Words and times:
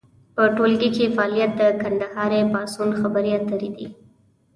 په 0.35 0.43
ټولګي 0.55 0.89
کې 0.95 1.13
فعالیت 1.15 1.51
د 1.59 1.61
کندهار 1.81 2.31
پاڅون 2.53 2.89
خبرې 2.99 3.29
اترې 3.39 3.69
دي. 3.77 3.87